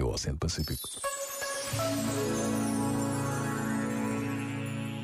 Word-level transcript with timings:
ao 0.00 0.10
Oceano 0.10 0.38
Pacífico. 0.38 0.88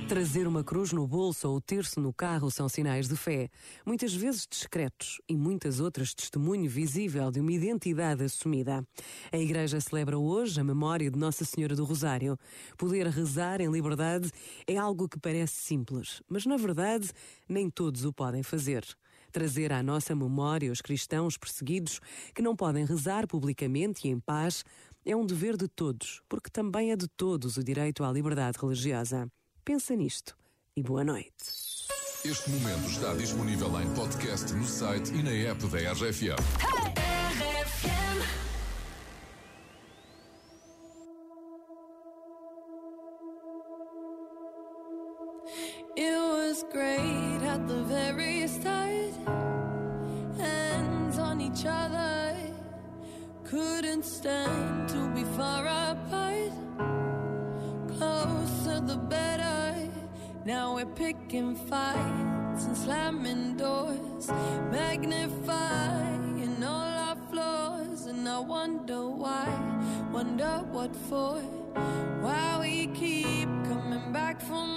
Trazer 0.09 0.47
uma 0.47 0.63
cruz 0.63 0.93
no 0.93 1.05
bolso 1.05 1.49
ou 1.49 1.57
o 1.57 1.61
terço 1.61 2.01
no 2.01 2.13
carro 2.13 2.49
são 2.49 2.69
sinais 2.69 3.09
de 3.09 3.17
fé, 3.17 3.51
muitas 3.85 4.15
vezes 4.15 4.47
discretos 4.49 5.21
e 5.29 5.37
muitas 5.37 5.81
outras 5.81 6.15
testemunho 6.15 6.71
visível 6.71 7.29
de 7.33 7.41
uma 7.41 7.53
identidade 7.53 8.23
assumida. 8.23 8.87
A 9.33 9.37
Igreja 9.37 9.81
celebra 9.81 10.17
hoje 10.17 10.61
a 10.61 10.65
memória 10.65 11.11
de 11.11 11.19
Nossa 11.19 11.45
Senhora 11.45 11.75
do 11.75 11.85
Rosário. 11.85 12.39
Poder 12.79 13.09
rezar 13.09 13.61
em 13.61 13.69
liberdade 13.69 14.31
é 14.65 14.77
algo 14.77 15.09
que 15.09 15.19
parece 15.19 15.57
simples, 15.57 16.23
mas 16.29 16.47
na 16.47 16.57
verdade 16.57 17.11
nem 17.49 17.69
todos 17.69 18.05
o 18.05 18.13
podem 18.13 18.45
fazer. 18.45 18.87
Trazer 19.37 19.71
à 19.71 19.83
nossa 19.83 20.15
memória 20.15 20.73
os 20.73 20.81
cristãos 20.81 21.37
perseguidos 21.37 22.01
que 22.35 22.41
não 22.41 22.57
podem 22.57 22.87
rezar 22.87 23.27
publicamente 23.27 24.09
e 24.09 24.11
em 24.11 24.19
paz 24.19 24.65
é 25.05 25.15
um 25.15 25.27
dever 25.27 25.59
de 25.59 25.69
todos, 25.69 26.23
porque 26.27 26.49
também 26.49 26.91
é 26.91 26.97
de 26.97 27.07
todos 27.07 27.59
o 27.59 27.63
direito 27.63 28.03
à 28.03 28.11
liberdade 28.11 28.57
religiosa. 28.59 29.31
Pensa 29.63 29.95
nisto 29.95 30.35
e 30.75 30.83
boa 30.83 31.05
noite. 31.05 31.35
Este 32.25 32.49
momento 32.49 32.89
está 32.89 33.13
disponível 33.13 33.69
em 33.79 33.95
podcast 33.95 34.55
no 34.55 34.65
site 34.65 35.13
e 35.13 35.23
na 35.23 35.33
app 35.33 35.67
da 35.67 35.93
RFM. 35.93 36.41
It 45.95 46.17
was 46.17 46.65
great 46.73 47.43
at 47.43 47.69
the 47.69 47.83
very 47.85 48.49
start. 48.49 48.86
Each 51.47 51.65
other. 51.65 52.35
Couldn't 53.45 54.05
stand 54.05 54.89
to 54.89 55.09
be 55.15 55.23
far 55.37 55.65
apart. 55.65 56.51
Closer 57.97 58.81
the 58.81 58.97
better. 58.97 59.89
Now 60.45 60.75
we're 60.75 60.87
picking 60.87 61.55
fights 61.55 62.65
and 62.67 62.77
slamming 62.77 63.57
doors, 63.57 64.29
magnifying 64.73 66.65
all 66.65 66.93
our 67.07 67.17
flaws. 67.31 68.07
And 68.07 68.29
I 68.29 68.41
wonder 68.41 69.09
why, 69.09 69.49
wonder 70.13 70.65
what 70.73 70.97
for, 70.97 71.39
why 72.23 72.59
we 72.61 72.89
keep 72.89 73.49
coming 73.69 74.13
back 74.13 74.41
for 74.41 74.76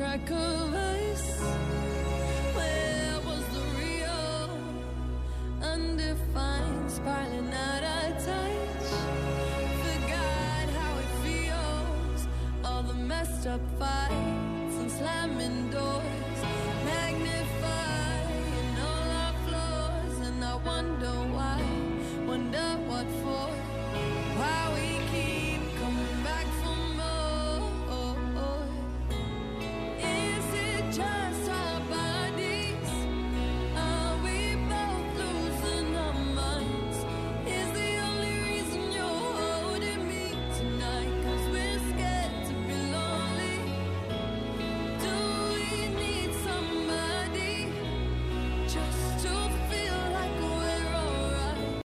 track 0.00 0.30
of 0.30 0.74
us. 0.74 1.24
Where 2.56 3.20
was 3.26 3.44
the 3.56 3.64
real? 3.80 4.48
Undefined, 5.60 6.90
spiraling 6.90 7.52
out 7.52 7.84
of 7.96 8.24
touch. 8.24 8.88
Forgot 9.84 10.66
how 10.78 10.92
it 11.04 11.12
feels. 11.24 12.26
All 12.64 12.82
the 12.82 12.94
messed 12.94 13.46
up 13.46 13.60
fights 13.78 14.76
and 14.80 14.90
slamming 14.90 15.68
doors. 15.68 16.38
Magnify 16.86 17.99